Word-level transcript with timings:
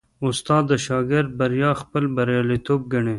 استاد 0.27 0.63
د 0.71 0.73
شاګرد 0.85 1.29
بریا 1.39 1.69
خپل 1.81 2.03
بریالیتوب 2.15 2.81
ګڼي. 2.93 3.09